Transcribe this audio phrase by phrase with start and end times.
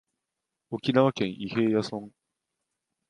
[0.71, 2.09] 沖縄県伊平屋村